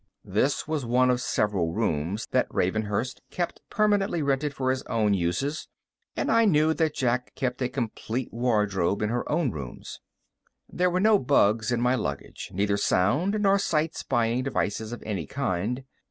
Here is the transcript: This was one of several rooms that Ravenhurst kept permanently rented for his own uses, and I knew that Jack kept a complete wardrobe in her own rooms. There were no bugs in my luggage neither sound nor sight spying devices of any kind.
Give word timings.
This 0.25 0.67
was 0.67 0.83
one 0.83 1.11
of 1.11 1.21
several 1.21 1.73
rooms 1.73 2.25
that 2.31 2.47
Ravenhurst 2.51 3.21
kept 3.29 3.61
permanently 3.69 4.23
rented 4.23 4.51
for 4.51 4.71
his 4.71 4.81
own 4.87 5.13
uses, 5.13 5.67
and 6.17 6.31
I 6.31 6.43
knew 6.45 6.73
that 6.73 6.95
Jack 6.95 7.35
kept 7.35 7.61
a 7.61 7.69
complete 7.69 8.33
wardrobe 8.33 9.03
in 9.03 9.09
her 9.09 9.31
own 9.31 9.51
rooms. 9.51 9.99
There 10.67 10.89
were 10.89 10.99
no 10.99 11.19
bugs 11.19 11.71
in 11.71 11.81
my 11.81 11.93
luggage 11.93 12.49
neither 12.51 12.77
sound 12.77 13.39
nor 13.41 13.59
sight 13.59 13.95
spying 13.95 14.41
devices 14.41 14.91
of 14.91 15.03
any 15.05 15.27
kind. 15.27 15.83